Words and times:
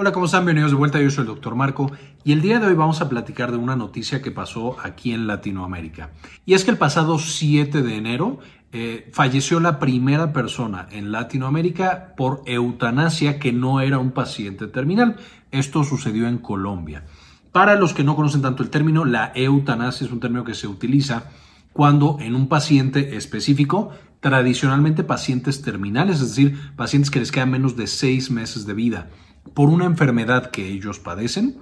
Hola, 0.00 0.12
¿cómo 0.12 0.26
están? 0.26 0.44
Bienvenidos 0.44 0.70
de 0.70 0.76
vuelta. 0.76 1.02
Yo 1.02 1.10
soy 1.10 1.22
el 1.22 1.26
doctor 1.26 1.56
Marco 1.56 1.90
y 2.22 2.30
el 2.30 2.40
día 2.40 2.60
de 2.60 2.68
hoy 2.68 2.74
vamos 2.74 3.00
a 3.00 3.08
platicar 3.08 3.50
de 3.50 3.56
una 3.56 3.74
noticia 3.74 4.22
que 4.22 4.30
pasó 4.30 4.76
aquí 4.80 5.12
en 5.12 5.26
Latinoamérica. 5.26 6.12
Y 6.46 6.54
es 6.54 6.64
que 6.64 6.70
el 6.70 6.76
pasado 6.76 7.18
7 7.18 7.82
de 7.82 7.96
enero 7.96 8.38
eh, 8.70 9.10
falleció 9.12 9.58
la 9.58 9.80
primera 9.80 10.32
persona 10.32 10.86
en 10.92 11.10
Latinoamérica 11.10 12.14
por 12.16 12.42
eutanasia 12.46 13.40
que 13.40 13.52
no 13.52 13.80
era 13.80 13.98
un 13.98 14.12
paciente 14.12 14.68
terminal. 14.68 15.16
Esto 15.50 15.82
sucedió 15.82 16.28
en 16.28 16.38
Colombia. 16.38 17.04
Para 17.50 17.74
los 17.74 17.92
que 17.92 18.04
no 18.04 18.14
conocen 18.14 18.42
tanto 18.42 18.62
el 18.62 18.70
término, 18.70 19.04
la 19.04 19.32
eutanasia 19.34 20.06
es 20.06 20.12
un 20.12 20.20
término 20.20 20.44
que 20.44 20.54
se 20.54 20.68
utiliza 20.68 21.24
cuando 21.72 22.18
en 22.20 22.36
un 22.36 22.46
paciente 22.46 23.16
específico, 23.16 23.90
tradicionalmente 24.20 25.02
pacientes 25.02 25.60
terminales, 25.60 26.20
es 26.20 26.36
decir, 26.36 26.56
pacientes 26.76 27.10
que 27.10 27.18
les 27.18 27.32
quedan 27.32 27.50
menos 27.50 27.76
de 27.76 27.88
seis 27.88 28.30
meses 28.30 28.64
de 28.64 28.74
vida, 28.74 29.10
por 29.54 29.68
una 29.68 29.84
enfermedad 29.84 30.50
que 30.50 30.66
ellos 30.66 30.98
padecen, 30.98 31.58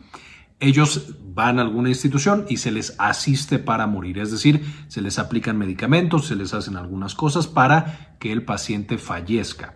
ellos 0.59 1.17
van 1.35 1.59
a 1.59 1.63
alguna 1.63 1.91
institución 1.91 2.47
y 2.49 2.57
se 2.57 2.71
les 2.71 2.95
asiste 2.99 3.59
para 3.59 3.87
morir, 3.87 4.19
es 4.19 4.31
decir, 4.31 4.65
se 4.89 5.03
les 5.03 5.19
aplican 5.19 5.59
medicamentos, 5.59 6.27
se 6.27 6.37
les 6.37 6.55
hacen 6.55 6.77
algunas 6.77 7.15
cosas 7.15 7.47
para 7.47 8.17
que 8.19 8.33
el 8.33 8.43
paciente 8.43 8.97
fallezca. 8.97 9.75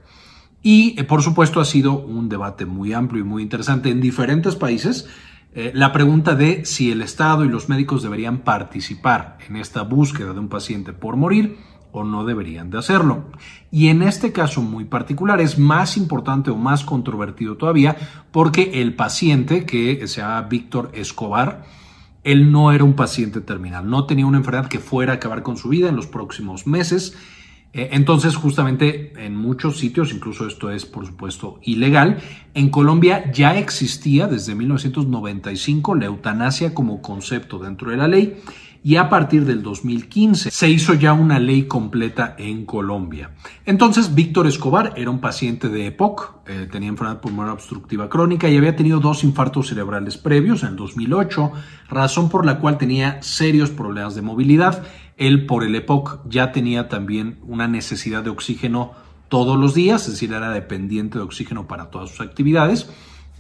Y 0.62 0.98
eh, 0.98 1.04
por 1.04 1.22
supuesto 1.22 1.60
ha 1.60 1.64
sido 1.64 1.98
un 1.98 2.28
debate 2.28 2.66
muy 2.66 2.92
amplio 2.92 3.22
y 3.22 3.26
muy 3.26 3.42
interesante 3.42 3.90
en 3.90 4.00
diferentes 4.00 4.56
países. 4.56 5.08
Eh, 5.54 5.72
la 5.74 5.92
pregunta 5.92 6.34
de 6.34 6.64
si 6.64 6.92
el 6.92 7.02
Estado 7.02 7.44
y 7.44 7.48
los 7.48 7.68
médicos 7.68 8.02
deberían 8.02 8.38
participar 8.38 9.38
en 9.48 9.56
esta 9.56 9.82
búsqueda 9.82 10.32
de 10.32 10.40
un 10.40 10.48
paciente 10.48 10.92
por 10.92 11.16
morir 11.16 11.58
o 11.92 12.04
no 12.04 12.24
deberían 12.24 12.70
de 12.70 12.78
hacerlo. 12.78 13.24
Y 13.70 13.88
en 13.88 14.02
este 14.02 14.32
caso 14.32 14.62
muy 14.62 14.84
particular 14.84 15.40
es 15.40 15.58
más 15.58 15.96
importante 15.96 16.50
o 16.50 16.56
más 16.56 16.84
controvertido 16.84 17.56
todavía 17.56 17.96
porque 18.30 18.80
el 18.80 18.94
paciente, 18.94 19.64
que 19.64 20.06
se 20.06 20.20
llama 20.20 20.42
Víctor 20.42 20.90
Escobar, 20.94 21.64
él 22.24 22.52
no 22.52 22.72
era 22.72 22.84
un 22.84 22.94
paciente 22.94 23.40
terminal, 23.40 23.88
no 23.88 24.04
tenía 24.04 24.26
una 24.26 24.38
enfermedad 24.38 24.68
que 24.68 24.78
fuera 24.78 25.12
a 25.12 25.16
acabar 25.16 25.42
con 25.42 25.56
su 25.56 25.68
vida 25.68 25.88
en 25.88 25.96
los 25.96 26.06
próximos 26.06 26.66
meses. 26.66 27.16
Eh, 27.72 27.90
entonces, 27.92 28.34
justamente 28.34 29.12
en 29.16 29.36
muchos 29.36 29.78
sitios, 29.78 30.12
incluso 30.12 30.46
esto 30.46 30.70
es 30.70 30.84
por 30.84 31.06
supuesto 31.06 31.60
ilegal, 31.62 32.18
en 32.54 32.68
Colombia 32.68 33.30
ya 33.32 33.56
existía 33.56 34.26
desde 34.26 34.54
1995 34.54 35.94
la 35.94 36.06
eutanasia 36.06 36.74
como 36.74 37.00
concepto 37.00 37.58
dentro 37.58 37.90
de 37.90 37.96
la 37.96 38.08
ley 38.08 38.36
y 38.82 38.96
a 38.96 39.08
partir 39.08 39.44
del 39.44 39.62
2015 39.62 40.50
se 40.50 40.70
hizo 40.70 40.94
ya 40.94 41.12
una 41.12 41.38
ley 41.38 41.64
completa 41.64 42.34
en 42.38 42.64
Colombia. 42.64 43.34
Entonces, 43.66 44.14
Víctor 44.14 44.46
Escobar 44.46 44.94
era 44.96 45.10
un 45.10 45.20
paciente 45.20 45.68
de 45.68 45.86
EPOC, 45.86 46.40
eh, 46.46 46.68
tenía 46.70 46.88
enfermedad 46.88 47.20
pulmonar 47.20 47.52
obstructiva 47.52 48.08
crónica 48.08 48.48
y 48.48 48.56
había 48.56 48.76
tenido 48.76 49.00
dos 49.00 49.22
infartos 49.22 49.68
cerebrales 49.68 50.16
previos 50.16 50.62
en 50.62 50.70
el 50.70 50.76
2008, 50.76 51.52
razón 51.88 52.30
por 52.30 52.46
la 52.46 52.58
cual 52.58 52.78
tenía 52.78 53.22
serios 53.22 53.70
problemas 53.70 54.14
de 54.14 54.22
movilidad. 54.22 54.82
Él 55.18 55.44
por 55.44 55.64
el 55.64 55.74
EPOC 55.74 56.22
ya 56.28 56.50
tenía 56.52 56.88
también 56.88 57.38
una 57.42 57.68
necesidad 57.68 58.24
de 58.24 58.30
oxígeno 58.30 58.92
todos 59.28 59.58
los 59.58 59.74
días, 59.74 60.06
es 60.06 60.12
decir, 60.12 60.32
era 60.32 60.50
dependiente 60.50 61.18
de 61.18 61.24
oxígeno 61.24 61.68
para 61.68 61.90
todas 61.90 62.10
sus 62.10 62.20
actividades 62.20 62.90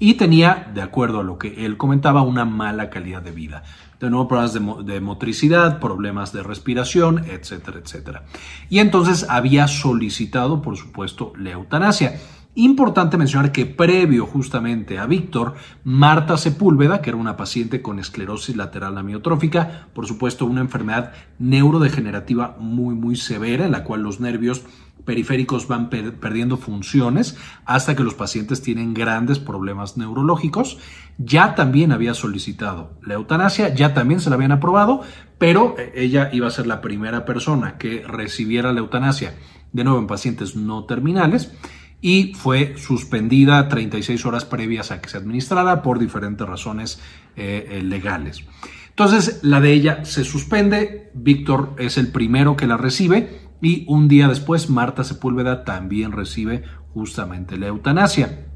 y 0.00 0.14
tenía, 0.14 0.70
de 0.74 0.80
acuerdo 0.80 1.20
a 1.20 1.22
lo 1.22 1.38
que 1.38 1.66
él 1.66 1.76
comentaba, 1.76 2.22
una 2.22 2.46
mala 2.46 2.88
calidad 2.88 3.20
de 3.20 3.32
vida. 3.32 3.62
De 4.00 4.08
nuevo, 4.08 4.26
problemas 4.28 4.86
de, 4.86 5.00
motricidad, 5.00 5.78
problemas 5.78 6.32
de 6.32 6.42
respiración, 6.42 7.18
etcétera, 7.26 7.80
etcétera. 7.84 8.24
Y 8.70 8.78
entonces 8.78 9.26
había 9.28 9.68
solicitado, 9.68 10.62
por 10.62 10.78
supuesto, 10.78 11.34
la 11.36 11.50
eutanasia. 11.50 12.18
Importante 12.56 13.16
mencionar 13.16 13.52
que 13.52 13.64
previo 13.64 14.26
justamente 14.26 14.98
a 14.98 15.06
Víctor, 15.06 15.54
Marta 15.84 16.36
Sepúlveda, 16.36 17.00
que 17.00 17.10
era 17.10 17.16
una 17.16 17.36
paciente 17.36 17.80
con 17.80 18.00
esclerosis 18.00 18.56
lateral 18.56 18.98
amiotrófica, 18.98 19.86
por 19.94 20.08
supuesto 20.08 20.46
una 20.46 20.60
enfermedad 20.60 21.12
neurodegenerativa 21.38 22.56
muy 22.58 22.96
muy 22.96 23.14
severa 23.14 23.66
en 23.66 23.72
la 23.72 23.84
cual 23.84 24.02
los 24.02 24.18
nervios 24.18 24.64
periféricos 25.04 25.68
van 25.68 25.90
perdiendo 25.90 26.56
funciones 26.56 27.36
hasta 27.64 27.94
que 27.96 28.02
los 28.02 28.14
pacientes 28.14 28.62
tienen 28.62 28.94
grandes 28.94 29.38
problemas 29.38 29.96
neurológicos. 29.96 30.78
Ya 31.18 31.54
también 31.54 31.92
había 31.92 32.14
solicitado 32.14 32.92
la 33.02 33.14
eutanasia, 33.14 33.74
ya 33.74 33.94
también 33.94 34.20
se 34.20 34.28
la 34.28 34.36
habían 34.36 34.52
aprobado, 34.52 35.02
pero 35.38 35.76
eh, 35.78 35.92
ella 35.94 36.30
iba 36.32 36.48
a 36.48 36.50
ser 36.50 36.66
la 36.66 36.80
primera 36.80 37.24
persona 37.24 37.78
que 37.78 38.02
recibiera 38.06 38.72
la 38.72 38.80
eutanasia, 38.80 39.34
de 39.72 39.84
nuevo 39.84 39.98
en 39.98 40.06
pacientes 40.06 40.56
no 40.56 40.84
terminales, 40.84 41.52
y 42.00 42.34
fue 42.34 42.74
suspendida 42.76 43.68
36 43.68 44.24
horas 44.26 44.44
previas 44.44 44.90
a 44.90 45.00
que 45.00 45.08
se 45.08 45.18
administrara 45.18 45.82
por 45.82 45.98
diferentes 45.98 46.46
razones 46.46 47.00
eh, 47.36 47.68
eh, 47.70 47.82
legales. 47.82 48.44
Entonces, 48.88 49.40
la 49.42 49.60
de 49.60 49.72
ella 49.72 50.04
se 50.04 50.24
suspende, 50.24 51.10
Víctor 51.14 51.74
es 51.78 51.96
el 51.98 52.08
primero 52.08 52.56
que 52.56 52.66
la 52.66 52.76
recibe 52.76 53.50
y 53.62 53.84
un 53.88 54.08
día 54.08 54.28
después, 54.28 54.70
Marta 54.70 55.04
Sepúlveda 55.04 55.64
también 55.64 56.12
recibe 56.12 56.64
justamente 56.92 57.56
la 57.56 57.68
eutanasia. 57.68 58.46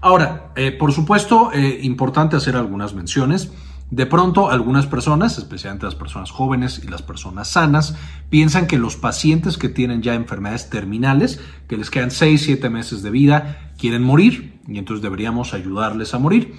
Ahora, 0.00 0.52
eh, 0.56 0.72
por 0.72 0.92
supuesto, 0.92 1.50
eh, 1.52 1.80
importante 1.82 2.36
hacer 2.36 2.56
algunas 2.56 2.94
menciones. 2.94 3.52
De 3.90 4.06
pronto, 4.06 4.50
algunas 4.50 4.86
personas, 4.86 5.36
especialmente 5.36 5.84
las 5.84 5.94
personas 5.94 6.30
jóvenes 6.30 6.80
y 6.84 6.88
las 6.88 7.02
personas 7.02 7.48
sanas, 7.48 7.96
piensan 8.30 8.66
que 8.66 8.78
los 8.78 8.96
pacientes 8.96 9.58
que 9.58 9.68
tienen 9.68 10.02
ya 10.02 10.14
enfermedades 10.14 10.70
terminales, 10.70 11.40
que 11.68 11.76
les 11.76 11.90
quedan 11.90 12.10
6, 12.10 12.40
7 12.42 12.70
meses 12.70 13.02
de 13.02 13.10
vida, 13.10 13.72
quieren 13.76 14.02
morir 14.02 14.54
y 14.66 14.78
entonces 14.78 15.02
deberíamos 15.02 15.52
ayudarles 15.52 16.14
a 16.14 16.18
morir. 16.18 16.54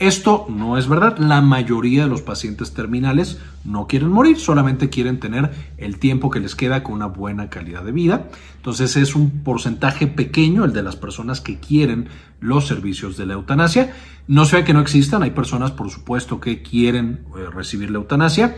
Esto 0.00 0.46
no 0.48 0.76
es 0.76 0.88
verdad. 0.88 1.18
La 1.18 1.40
mayoría 1.40 2.02
de 2.02 2.08
los 2.08 2.20
pacientes 2.20 2.74
terminales 2.74 3.38
no 3.64 3.86
quieren 3.86 4.10
morir, 4.10 4.38
solamente 4.38 4.90
quieren 4.90 5.20
tener 5.20 5.52
el 5.78 5.98
tiempo 5.98 6.30
que 6.30 6.40
les 6.40 6.56
queda 6.56 6.82
con 6.82 6.96
una 6.96 7.06
buena 7.06 7.48
calidad 7.48 7.84
de 7.84 7.92
vida. 7.92 8.28
Entonces 8.56 8.96
es 8.96 9.14
un 9.14 9.44
porcentaje 9.44 10.08
pequeño 10.08 10.64
el 10.64 10.72
de 10.72 10.82
las 10.82 10.96
personas 10.96 11.40
que 11.40 11.60
quieren 11.60 12.08
los 12.40 12.66
servicios 12.66 13.16
de 13.16 13.26
la 13.26 13.34
eutanasia. 13.34 13.94
No 14.26 14.44
sea 14.46 14.64
que 14.64 14.74
no 14.74 14.80
existan, 14.80 15.22
hay 15.22 15.30
personas 15.30 15.70
por 15.70 15.88
supuesto 15.90 16.40
que 16.40 16.60
quieren 16.62 17.20
eh, 17.36 17.46
recibir 17.54 17.90
la 17.90 17.98
eutanasia 17.98 18.56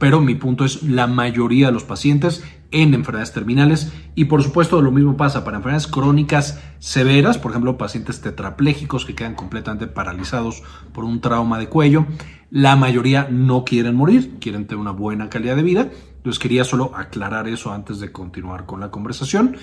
pero 0.00 0.22
mi 0.22 0.34
punto 0.34 0.64
es 0.64 0.82
la 0.82 1.06
mayoría 1.06 1.66
de 1.66 1.72
los 1.72 1.84
pacientes 1.84 2.42
en 2.70 2.94
enfermedades 2.94 3.34
terminales. 3.34 3.92
Y 4.14 4.24
por 4.24 4.42
supuesto 4.42 4.80
lo 4.80 4.90
mismo 4.90 5.18
pasa 5.18 5.44
para 5.44 5.58
enfermedades 5.58 5.86
crónicas 5.86 6.58
severas, 6.78 7.36
por 7.36 7.52
ejemplo 7.52 7.76
pacientes 7.76 8.22
tetraplégicos 8.22 9.04
que 9.04 9.14
quedan 9.14 9.34
completamente 9.34 9.86
paralizados 9.86 10.62
por 10.94 11.04
un 11.04 11.20
trauma 11.20 11.58
de 11.58 11.68
cuello, 11.68 12.06
la 12.50 12.76
mayoría 12.76 13.28
no 13.30 13.64
quieren 13.66 13.94
morir, 13.94 14.38
quieren 14.40 14.66
tener 14.66 14.80
una 14.80 14.90
buena 14.90 15.28
calidad 15.28 15.54
de 15.54 15.62
vida, 15.62 15.90
entonces 16.16 16.40
quería 16.40 16.64
solo 16.64 16.92
aclarar 16.96 17.46
eso 17.46 17.70
antes 17.70 18.00
de 18.00 18.10
continuar 18.10 18.64
con 18.64 18.80
la 18.80 18.90
conversación. 18.90 19.58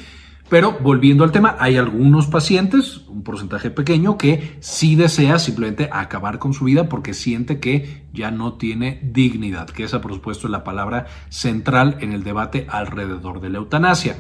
Pero 0.50 0.78
volviendo 0.80 1.26
al 1.26 1.32
tema, 1.32 1.58
hay 1.60 1.76
algunos 1.76 2.28
pacientes, 2.28 3.02
un 3.10 3.24
porcentaje 3.24 3.70
pequeño, 3.70 4.18
que 4.18 4.58
sí 4.62 4.96
desea 4.96 5.40
simplemente 5.40 5.90
acabar 5.92 6.40
con 6.40 6.54
su 6.54 6.66
vida 6.66 6.88
porque 6.88 7.14
siente 7.14 7.60
que 7.60 8.06
ya 8.14 8.32
no 8.32 8.54
tiene 8.54 9.02
dignidad, 9.04 9.70
que 9.70 9.84
esa 9.84 10.00
por 10.00 10.14
supuesto 10.14 10.48
es 10.48 10.52
la 10.52 10.64
palabra 10.64 11.08
central 11.28 11.98
en 12.00 12.14
el 12.14 12.24
debate 12.24 12.66
alrededor 12.70 13.42
de 13.42 13.50
la 13.50 13.58
eutanasia. 13.58 14.18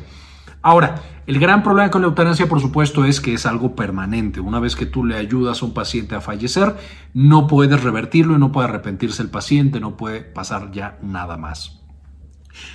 Ahora, 0.61 1.01
el 1.27 1.39
gran 1.39 1.63
problema 1.63 1.91
con 1.91 2.01
la 2.01 2.07
eutanasia, 2.07 2.49
por 2.49 2.59
supuesto, 2.59 3.05
es 3.05 3.21
que 3.21 3.33
es 3.33 3.45
algo 3.45 3.73
permanente. 3.73 4.41
Una 4.41 4.59
vez 4.59 4.75
que 4.75 4.85
tú 4.85 5.05
le 5.05 5.15
ayudas 5.15 5.61
a 5.61 5.65
un 5.65 5.73
paciente 5.73 6.15
a 6.15 6.19
fallecer, 6.19 6.75
no 7.13 7.47
puedes 7.47 7.81
revertirlo 7.81 8.35
y 8.35 8.39
no 8.39 8.51
puede 8.51 8.67
arrepentirse 8.67 9.21
el 9.21 9.29
paciente, 9.29 9.79
no 9.79 9.95
puede 9.95 10.21
pasar 10.21 10.71
ya 10.71 10.97
nada 11.01 11.38
más. 11.38 11.87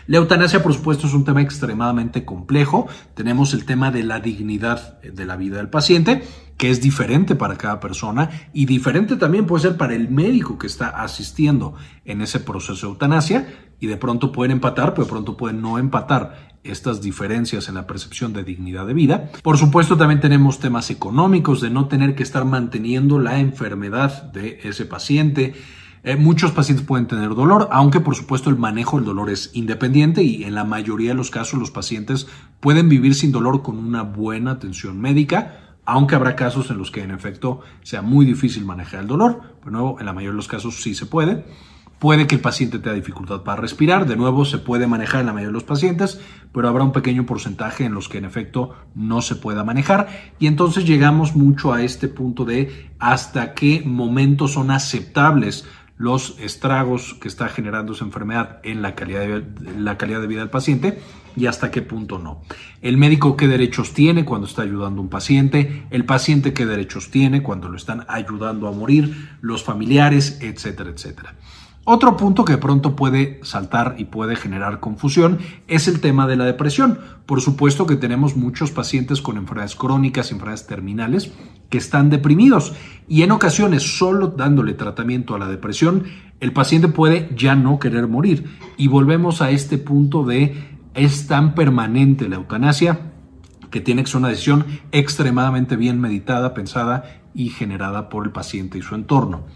La 0.06 0.19
eutanasia, 0.19 0.62
por 0.62 0.75
supuesto, 0.75 1.06
es 1.06 1.15
un 1.15 1.25
tema 1.25 1.43
extremadamente 1.43 2.25
complejo. 2.25 2.88
Tenemos 3.15 3.54
el 3.54 3.65
tema 3.65 3.91
de 3.91 4.03
la 4.03 4.20
dignidad 4.20 5.00
de 5.03 5.26
la 5.26 5.37
vida 5.37 5.58
del 5.58 5.69
paciente, 5.69 6.23
que 6.56 6.70
es 6.70 6.81
diferente 6.81 7.34
para 7.34 7.56
cada 7.56 7.81
persona 7.81 8.31
y 8.52 8.67
diferente 8.67 9.17
también 9.17 9.46
puede 9.46 9.62
ser 9.62 9.76
para 9.76 9.94
el 9.94 10.08
médico 10.08 10.58
que 10.58 10.67
está 10.67 10.88
asistiendo 10.88 11.75
en 12.05 12.20
ese 12.20 12.40
proceso 12.40 12.87
de 12.87 12.93
eutanasia 12.93 13.49
y 13.81 13.87
de 13.87 13.96
pronto 13.96 14.31
pueden 14.31 14.52
empatar, 14.52 14.94
pero 14.94 15.05
de 15.05 15.11
pronto 15.11 15.37
pueden 15.37 15.61
no 15.61 15.79
empatar 15.79 16.52
estas 16.62 17.00
diferencias 17.00 17.69
en 17.69 17.75
la 17.75 17.87
percepción 17.87 18.32
de 18.32 18.44
dignidad 18.44 18.87
de 18.87 18.94
vida. 18.94 19.31
Por 19.43 19.58
supuesto, 19.58 19.96
también 19.96 20.20
tenemos 20.20 20.61
temas 20.61 20.90
económicos 20.90 21.61
de 21.61 21.70
no 21.70 21.88
tener 21.88 22.14
que 22.14 22.23
estar 22.23 22.44
manteniendo 22.44 23.19
la 23.19 23.40
enfermedad 23.40 24.31
de 24.32 24.61
ese 24.62 24.87
paciente 24.87 25.55
eh, 26.04 26.16
muchos 26.16 26.50
pacientes 26.50 26.84
pueden 26.84 27.06
tener 27.06 27.34
dolor, 27.37 27.69
aunque 27.70 28.00
por 28.00 28.16
supuesto 28.16 28.50
el 28.50 28.56
manejo 28.56 28.96
del 28.96 29.06
dolor 29.06 29.31
es 29.31 29.50
independiente 29.54 30.25
y 30.25 30.43
en 30.43 30.56
la 30.56 30.64
mayoría 30.64 31.10
de 31.10 31.14
los 31.14 31.31
casos 31.31 31.60
los 31.60 31.70
pacientes 31.70 32.26
pueden 32.58 32.88
vivir 32.88 33.14
sin 33.14 33.31
dolor 33.31 33.62
con 33.62 33.78
una 33.78 34.02
buena 34.02 34.52
atención 34.52 35.00
médica, 35.00 35.76
aunque 35.84 36.16
habrá 36.16 36.34
casos 36.34 36.70
en 36.70 36.78
los 36.78 36.90
que 36.90 37.02
en 37.02 37.12
efecto 37.12 37.60
sea 37.82 38.02
muy 38.02 38.26
difícil 38.26 38.64
manejar 38.64 39.00
el 39.00 39.06
dolor. 39.06 39.43
De 39.64 39.70
nuevo, 39.70 40.00
en 40.00 40.06
la 40.06 40.12
mayoría 40.12 40.32
de 40.32 40.37
los 40.37 40.49
casos 40.49 40.82
sí 40.82 40.94
se 40.94 41.06
puede. 41.06 41.44
Puede 42.00 42.26
que 42.26 42.34
el 42.34 42.40
paciente 42.40 42.81
tenga 42.81 42.96
dificultad 42.96 43.43
para 43.43 43.60
respirar, 43.60 44.06
de 44.06 44.16
nuevo 44.16 44.44
se 44.44 44.58
puede 44.58 44.88
manejar 44.88 45.20
en 45.20 45.26
la 45.26 45.32
mayoría 45.32 45.50
de 45.50 45.52
los 45.52 45.62
pacientes, 45.62 46.20
pero 46.52 46.69
habrá 46.69 46.82
un 46.82 46.90
pequeño 46.90 47.26
porcentaje 47.26 47.84
en 47.84 47.94
los 47.94 48.08
que 48.08 48.19
en 48.19 48.25
efecto 48.25 48.75
no 48.96 49.22
se 49.22 49.37
pueda 49.37 49.62
manejar 49.62 50.08
y 50.40 50.48
entonces 50.48 50.84
llegamos 50.84 51.37
mucho 51.37 51.72
a 51.72 51.84
este 51.84 52.08
punto 52.08 52.44
de 52.44 52.90
hasta 52.98 53.55
qué 53.55 53.84
momentos 53.87 54.55
son 54.55 54.72
aceptables 54.72 55.64
los 56.02 56.37
estragos 56.40 57.14
que 57.20 57.28
está 57.28 57.49
generando 57.49 57.93
esa 57.93 58.04
enfermedad 58.04 58.58
en 58.64 58.82
la 58.82 58.96
calidad 58.96 59.20
de, 59.20 59.44
la 59.78 59.96
calidad 59.96 60.20
de 60.20 60.26
vida 60.26 60.40
del 60.40 60.50
paciente 60.50 60.99
y 61.37 61.46
hasta 61.46 61.70
qué 61.70 61.81
punto 61.81 62.19
no. 62.19 62.43
El 62.81 62.96
médico 62.96 63.37
qué 63.37 63.46
derechos 63.46 63.93
tiene 63.93 64.25
cuando 64.25 64.49
está 64.49 64.62
ayudando 64.62 65.00
a 65.00 65.04
un 65.04 65.08
paciente, 65.08 65.84
el 65.90 66.04
paciente 66.04 66.52
qué 66.52 66.66
derechos 66.66 67.12
tiene 67.12 67.44
cuando 67.44 67.69
lo 67.69 67.76
están 67.76 68.04
ayudando 68.08 68.66
a 68.66 68.72
morir, 68.72 69.31
los 69.43 69.62
familiares, 69.62 70.38
etcétera, 70.40 70.90
etcétera. 70.90 71.37
Otro 71.84 72.17
punto 72.17 72.44
que 72.44 72.52
de 72.52 72.58
pronto 72.58 72.94
puede 72.94 73.40
saltar 73.43 73.96
y 73.99 74.05
puede 74.05 74.37
generar 74.37 74.79
confusión 74.79 75.40
es 75.67 75.88
el 75.88 76.00
tema 76.00 76.29
de 76.29 76.37
la 76.37 76.44
depresión. 76.44 77.00
Por 77.26 77.40
supuesto 77.40 77.87
que 77.87 77.96
tenemos 77.96 78.37
muchos 78.37 78.70
pacientes 78.70 79.20
con 79.20 79.37
enfermedades 79.37 79.75
crónicas, 79.75 80.31
enfermedades 80.31 80.69
terminales, 80.69 81.32
que 81.70 81.79
están 81.79 82.08
deprimidos 82.08 82.75
y 83.08 83.23
en 83.23 83.32
ocasiones 83.32 83.99
solo 83.99 84.29
dándole 84.29 84.75
tratamiento 84.75 85.34
a 85.34 85.40
la 85.40 85.49
depresión, 85.49 86.05
el 86.38 86.52
paciente 86.52 86.87
puede 86.87 87.29
ya 87.34 87.56
no 87.56 87.81
querer 87.81 88.06
morir. 88.06 88.56
Y 88.76 88.87
volvemos 88.87 89.43
a 89.43 89.50
este 89.50 89.76
punto 89.76 90.25
de 90.25 90.79
es 90.94 91.26
tan 91.26 91.56
permanente 91.56 92.29
la 92.29 92.37
eutanasia 92.37 93.12
que 93.73 93.81
tiene 93.81 94.05
que 94.05 94.11
ser 94.11 94.19
una 94.19 94.29
decisión 94.29 94.67
extremadamente 94.93 95.75
bien 95.75 96.00
meditada, 96.00 96.55
pensada 96.55 97.23
y 97.34 97.49
generada 97.49 98.08
por 98.08 98.25
el 98.25 98.31
paciente 98.31 98.79
y 98.79 98.82
su 98.82 98.94
entorno. 98.94 99.46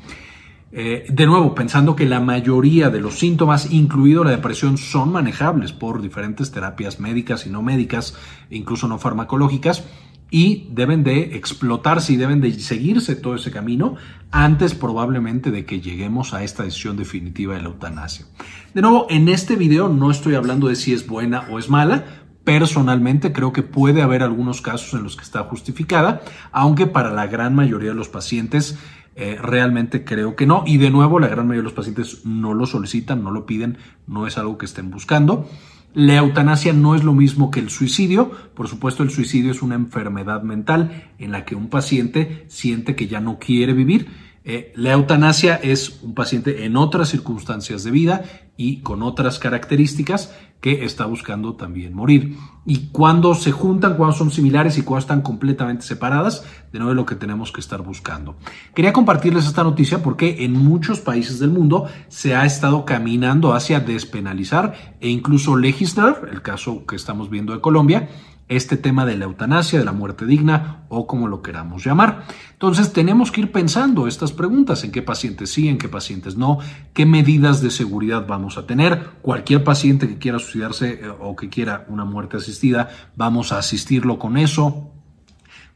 Eh, 0.72 1.06
de 1.08 1.26
nuevo, 1.26 1.54
pensando 1.54 1.94
que 1.94 2.06
la 2.06 2.20
mayoría 2.20 2.90
de 2.90 3.00
los 3.00 3.18
síntomas, 3.18 3.70
incluido 3.72 4.24
la 4.24 4.32
depresión, 4.32 4.78
son 4.78 5.12
manejables 5.12 5.72
por 5.72 6.02
diferentes 6.02 6.50
terapias 6.50 6.98
médicas 6.98 7.46
y 7.46 7.50
no 7.50 7.62
médicas, 7.62 8.16
incluso 8.50 8.88
no 8.88 8.98
farmacológicas, 8.98 9.84
y 10.28 10.68
deben 10.72 11.04
de 11.04 11.36
explotarse 11.36 12.12
y 12.12 12.16
deben 12.16 12.40
de 12.40 12.52
seguirse 12.58 13.14
todo 13.14 13.36
ese 13.36 13.52
camino 13.52 13.94
antes 14.32 14.74
probablemente 14.74 15.52
de 15.52 15.64
que 15.64 15.80
lleguemos 15.80 16.34
a 16.34 16.42
esta 16.42 16.64
decisión 16.64 16.96
definitiva 16.96 17.54
de 17.54 17.62
la 17.62 17.68
eutanasia. 17.68 18.26
De 18.74 18.82
nuevo, 18.82 19.06
en 19.08 19.28
este 19.28 19.54
video 19.54 19.88
no 19.88 20.10
estoy 20.10 20.34
hablando 20.34 20.66
de 20.66 20.74
si 20.74 20.92
es 20.92 21.06
buena 21.06 21.46
o 21.50 21.60
es 21.60 21.70
mala, 21.70 22.04
Personalmente 22.46 23.32
creo 23.32 23.52
que 23.52 23.64
puede 23.64 24.02
haber 24.02 24.22
algunos 24.22 24.62
casos 24.62 24.94
en 24.94 25.02
los 25.02 25.16
que 25.16 25.24
está 25.24 25.42
justificada, 25.42 26.22
aunque 26.52 26.86
para 26.86 27.10
la 27.10 27.26
gran 27.26 27.56
mayoría 27.56 27.88
de 27.88 27.96
los 27.96 28.08
pacientes 28.08 28.78
eh, 29.16 29.38
realmente 29.40 30.04
creo 30.04 30.36
que 30.36 30.46
no. 30.46 30.62
Y 30.66 30.76
de 30.76 30.90
nuevo, 30.90 31.18
la 31.18 31.28
gran 31.28 31.46
mayoría 31.46 31.62
de 31.62 31.64
los 31.64 31.72
pacientes 31.72 32.24
no 32.26 32.52
lo 32.52 32.66
solicitan, 32.66 33.24
no 33.24 33.30
lo 33.30 33.46
piden, 33.46 33.78
no 34.06 34.26
es 34.26 34.36
algo 34.36 34.58
que 34.58 34.66
estén 34.66 34.90
buscando. 34.90 35.48
La 35.94 36.16
eutanasia 36.16 36.74
no 36.74 36.94
es 36.94 37.02
lo 37.02 37.14
mismo 37.14 37.50
que 37.50 37.60
el 37.60 37.70
suicidio. 37.70 38.30
Por 38.54 38.68
supuesto, 38.68 39.02
el 39.02 39.10
suicidio 39.10 39.50
es 39.50 39.62
una 39.62 39.74
enfermedad 39.74 40.42
mental 40.42 41.10
en 41.18 41.32
la 41.32 41.46
que 41.46 41.54
un 41.54 41.70
paciente 41.70 42.44
siente 42.48 42.94
que 42.94 43.08
ya 43.08 43.20
no 43.20 43.38
quiere 43.38 43.72
vivir. 43.72 44.08
Eh, 44.48 44.72
la 44.76 44.92
eutanasia 44.92 45.56
es 45.56 45.98
un 46.02 46.14
paciente 46.14 46.64
en 46.66 46.76
otras 46.76 47.08
circunstancias 47.08 47.82
de 47.82 47.90
vida 47.90 48.22
y 48.56 48.76
con 48.78 49.02
otras 49.02 49.40
características 49.40 50.32
que 50.60 50.84
está 50.84 51.04
buscando 51.04 51.54
también 51.56 51.94
morir. 51.94 52.36
Y 52.64 52.90
cuando 52.92 53.34
se 53.34 53.50
juntan, 53.50 53.96
cuando 53.96 54.14
son 54.14 54.30
similares 54.30 54.78
y 54.78 54.82
cuando 54.82 55.00
están 55.00 55.22
completamente 55.22 55.84
separadas, 55.84 56.44
de 56.72 56.78
nuevo 56.78 56.92
es 56.92 56.96
lo 56.96 57.06
que 57.06 57.16
tenemos 57.16 57.50
que 57.50 57.60
estar 57.60 57.82
buscando. 57.82 58.36
Quería 58.72 58.92
compartirles 58.92 59.46
esta 59.46 59.64
noticia 59.64 60.00
porque 60.00 60.44
en 60.44 60.52
muchos 60.52 61.00
países 61.00 61.40
del 61.40 61.50
mundo 61.50 61.86
se 62.06 62.36
ha 62.36 62.46
estado 62.46 62.84
caminando 62.84 63.52
hacia 63.52 63.80
despenalizar 63.80 64.96
e 65.00 65.08
incluso 65.08 65.56
legislar, 65.56 66.28
el 66.30 66.40
caso 66.40 66.86
que 66.86 66.94
estamos 66.94 67.30
viendo 67.30 67.52
de 67.52 67.60
Colombia, 67.60 68.08
este 68.48 68.76
tema 68.76 69.04
de 69.04 69.16
la 69.16 69.24
eutanasia, 69.24 69.78
de 69.78 69.84
la 69.84 69.92
muerte 69.92 70.24
digna 70.24 70.84
o 70.88 71.06
como 71.06 71.26
lo 71.26 71.42
queramos 71.42 71.84
llamar. 71.84 72.24
Entonces 72.52 72.92
tenemos 72.92 73.32
que 73.32 73.40
ir 73.40 73.52
pensando 73.52 74.06
estas 74.06 74.32
preguntas, 74.32 74.84
en 74.84 74.92
qué 74.92 75.02
pacientes 75.02 75.50
sí, 75.50 75.68
en 75.68 75.78
qué 75.78 75.88
pacientes 75.88 76.36
no, 76.36 76.58
qué 76.94 77.06
medidas 77.06 77.60
de 77.60 77.70
seguridad 77.70 78.26
vamos 78.26 78.56
a 78.56 78.66
tener. 78.66 79.10
Cualquier 79.22 79.64
paciente 79.64 80.08
que 80.08 80.18
quiera 80.18 80.38
suicidarse 80.38 81.00
eh, 81.02 81.08
o 81.20 81.34
que 81.34 81.48
quiera 81.48 81.86
una 81.88 82.04
muerte 82.04 82.36
asistida, 82.36 82.88
vamos 83.16 83.52
a 83.52 83.58
asistirlo 83.58 84.18
con 84.18 84.36
eso. 84.36 84.92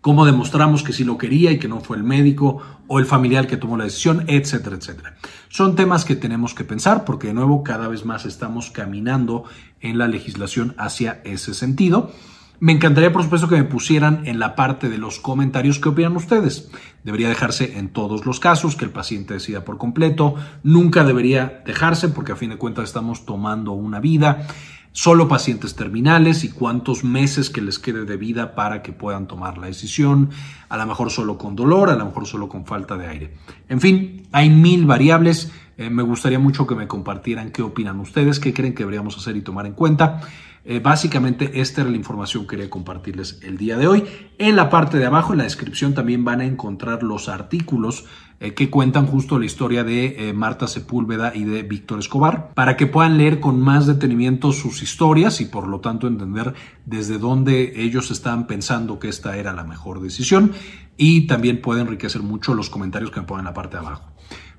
Cómo 0.01 0.25
demostramos 0.25 0.83
que 0.83 0.95
sí 0.95 1.05
lo 1.05 1.19
quería 1.19 1.53
y 1.53 1.59
que 1.59 1.69
no 1.69 1.81
fue 1.81 1.99
el 1.99 2.05
médico 2.05 2.63
o 2.87 2.99
el 2.99 3.05
familiar 3.05 3.47
que 3.47 3.59
tomó 3.59 3.77
la 3.77 3.85
decisión, 3.85 4.25
etcétera, 4.29 4.77
etcétera. 4.77 5.17
Son 5.51 5.77
temas 5.77 6.07
que 6.07 6.17
tenemos 6.17 6.55
que 6.55 6.65
pensar 6.65 7.05
porque 7.05 7.27
de 7.27 7.35
nuevo 7.35 7.63
cada 7.63 7.87
vez 7.89 8.07
más 8.07 8.25
estamos 8.25 8.71
caminando 8.71 9.45
en 9.81 9.99
la 9.99 10.09
legislación 10.09 10.75
hacia 10.79 11.21
ese 11.25 11.53
sentido. 11.53 12.13
Me 12.61 12.73
encantaría, 12.73 13.11
por 13.11 13.23
supuesto, 13.23 13.49
que 13.49 13.57
me 13.57 13.65
pusieran 13.65 14.21
en 14.27 14.39
la 14.39 14.55
parte 14.55 14.91
de 14.91 14.99
los 14.99 15.19
comentarios 15.19 15.79
qué 15.79 15.89
opinan 15.89 16.15
ustedes. 16.15 16.71
Debería 17.03 17.31
dejarse 17.31 17.79
en 17.79 17.89
todos 17.89 18.27
los 18.27 18.39
casos, 18.39 18.77
que 18.77 18.85
el 18.85 18.91
paciente 18.91 19.33
decida 19.33 19.65
por 19.65 19.79
completo. 19.79 20.35
Nunca 20.63 21.03
debería 21.03 21.63
dejarse 21.65 22.11
porque 22.11 22.33
a 22.33 22.37
fin 22.37 22.51
de 22.51 22.59
cuentas 22.59 22.85
estamos 22.85 23.25
tomando 23.25 23.73
una 23.73 23.99
vida. 23.99 24.47
Solo 24.93 25.27
pacientes 25.27 25.75
terminales 25.75 26.45
y 26.45 26.51
cuántos 26.51 27.03
meses 27.03 27.49
que 27.49 27.63
les 27.63 27.79
quede 27.79 28.05
de 28.05 28.19
vida 28.19 28.55
para 28.55 28.83
que 28.83 28.93
puedan 28.93 29.27
tomar 29.27 29.57
la 29.57 29.69
decisión. 29.69 30.29
A 30.69 30.77
lo 30.77 30.85
mejor 30.85 31.11
solo 31.11 31.39
con 31.39 31.57
dolor, 31.57 31.89
a 31.89 31.97
lo 31.97 32.05
mejor 32.05 32.27
solo 32.27 32.49
con 32.49 32.67
falta 32.67 32.99
de 32.99 33.07
aire. 33.07 33.35
En 33.71 33.81
fin, 33.81 34.27
hay 34.33 34.51
mil 34.51 34.85
variables. 34.85 35.51
Eh, 35.81 35.89
me 35.89 36.03
gustaría 36.03 36.39
mucho 36.39 36.67
que 36.67 36.75
me 36.75 36.87
compartieran 36.87 37.53
qué 37.53 37.63
opinan 37.63 38.01
ustedes, 38.01 38.39
qué 38.39 38.53
creen 38.53 38.75
que 38.75 38.83
deberíamos 38.83 39.17
hacer 39.17 39.35
y 39.39 39.41
tomar 39.41 39.65
en 39.65 39.73
cuenta. 39.73 40.21
Eh, 40.63 40.79
básicamente 40.79 41.59
esta 41.59 41.81
era 41.81 41.89
la 41.89 41.97
información 41.97 42.43
que 42.43 42.49
quería 42.51 42.69
compartirles 42.69 43.41
el 43.43 43.57
día 43.57 43.79
de 43.79 43.87
hoy. 43.87 44.05
En 44.37 44.57
la 44.57 44.69
parte 44.69 44.99
de 44.99 45.07
abajo, 45.07 45.33
en 45.33 45.39
la 45.39 45.45
descripción, 45.45 45.95
también 45.95 46.23
van 46.23 46.43
a 46.43 46.45
encontrar 46.45 47.03
los 47.03 47.31
artículos 47.31 48.05
eh, 48.41 48.53
que 48.53 48.69
cuentan 48.69 49.07
justo 49.07 49.39
la 49.39 49.47
historia 49.47 49.83
de 49.83 50.35
Marta 50.35 50.67
Sepúlveda 50.67 51.35
y 51.35 51.45
de 51.45 51.63
Víctor 51.63 51.99
Escobar, 51.99 52.53
para 52.53 52.77
que 52.77 52.87
puedan 52.87 53.17
leer 53.17 53.41
con 53.41 53.59
más 53.59 53.87
detenimiento 53.87 54.53
sus 54.53 54.83
historias 54.83 55.41
y 55.41 55.47
por 55.47 55.67
lo 55.67 55.81
tanto 55.81 56.07
entender 56.07 56.53
desde 56.85 57.17
dónde 57.17 57.83
ellos 57.83 58.11
estaban 58.11 58.47
pensando 58.47 58.99
que 58.99 59.09
esta 59.09 59.39
era 59.39 59.55
la 59.55 59.65
mejor 59.65 60.03
decisión 60.03 60.53
y 60.99 61.27
también 61.27 61.63
puede 61.63 61.81
enriquecer 61.81 62.21
mucho 62.21 62.53
los 62.53 62.69
comentarios 62.69 63.11
que 63.11 63.21
me 63.21 63.27
ponen 63.27 63.47
en 63.47 63.47
la 63.47 63.55
parte 63.55 63.79
de 63.79 63.87
abajo. 63.87 64.11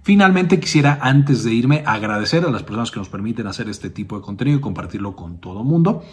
Finalmente 0.03 0.59
quisiera 0.59 0.99
antes 1.01 1.43
de 1.43 1.53
irme 1.53 1.83
agradecer 1.85 2.43
a 2.45 2.51
las 2.51 2.63
personas 2.63 2.91
que 2.91 2.99
nos 2.99 3.09
permiten 3.09 3.47
hacer 3.47 3.69
este 3.69 3.89
tipo 3.89 4.15
de 4.15 4.23
contenido 4.23 4.57
y 4.57 4.61
compartirlo 4.61 5.15
con 5.15 5.39
todo 5.39 5.63
mundo 5.63 6.03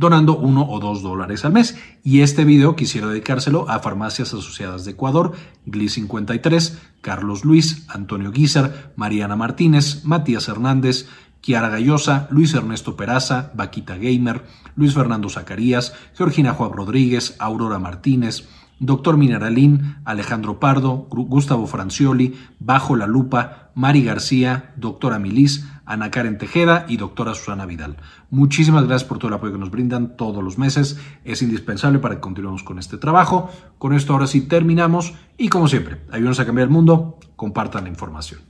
donando 0.00 0.38
uno 0.38 0.66
o 0.66 0.80
dos 0.80 1.02
dólares 1.02 1.44
al 1.44 1.52
mes. 1.52 1.76
Y 2.02 2.22
este 2.22 2.46
video 2.46 2.74
quisiera 2.74 3.08
dedicárselo 3.08 3.68
a 3.68 3.80
Farmacias 3.80 4.32
Asociadas 4.32 4.86
de 4.86 4.92
Ecuador, 4.92 5.32
GLI 5.66 5.90
53, 5.90 6.78
Carlos 7.02 7.44
Luis, 7.44 7.84
Antonio 7.86 8.30
Guizar, 8.30 8.94
Mariana 8.96 9.36
Martínez, 9.36 10.02
Matías 10.06 10.48
Hernández, 10.48 11.06
Kiara 11.42 11.68
Gallosa, 11.68 12.28
Luis 12.30 12.54
Ernesto 12.54 12.96
Peraza, 12.96 13.50
Vaquita 13.54 13.96
Gamer, 13.96 14.46
Luis 14.74 14.94
Fernando 14.94 15.28
Zacarías, 15.28 15.92
Georgina 16.14 16.54
Juan 16.54 16.72
Rodríguez, 16.72 17.36
Aurora 17.38 17.78
Martínez, 17.78 18.48
Doctor 18.80 19.18
Mineralín, 19.18 19.96
Alejandro 20.04 20.58
Pardo, 20.58 21.06
Gustavo 21.10 21.66
Francioli, 21.66 22.34
Bajo 22.58 22.96
la 22.96 23.06
Lupa, 23.06 23.70
Mari 23.74 24.02
García, 24.02 24.72
Doctora 24.76 25.18
Milis, 25.18 25.68
Ana 25.84 26.10
Karen 26.10 26.38
Tejeda 26.38 26.86
y 26.88 26.96
Doctora 26.96 27.34
Susana 27.34 27.66
Vidal. 27.66 27.98
Muchísimas 28.30 28.86
gracias 28.86 29.06
por 29.06 29.18
todo 29.18 29.28
el 29.28 29.34
apoyo 29.34 29.52
que 29.52 29.58
nos 29.58 29.70
brindan 29.70 30.16
todos 30.16 30.42
los 30.42 30.56
meses. 30.56 30.98
Es 31.24 31.42
indispensable 31.42 31.98
para 31.98 32.14
que 32.16 32.20
continuemos 32.22 32.62
con 32.62 32.78
este 32.78 32.96
trabajo. 32.96 33.50
Con 33.78 33.92
esto 33.92 34.14
ahora 34.14 34.26
sí 34.26 34.40
terminamos 34.40 35.12
y 35.36 35.48
como 35.48 35.68
siempre, 35.68 36.00
ayúdenos 36.10 36.40
a 36.40 36.46
cambiar 36.46 36.68
el 36.68 36.72
mundo, 36.72 37.18
compartan 37.36 37.84
la 37.84 37.90
información. 37.90 38.40